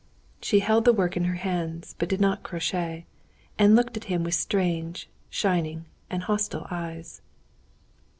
[0.41, 3.05] She held the work in her hands, but did not crochet,
[3.59, 7.21] and looked at him with strange, shining, and hostile eyes.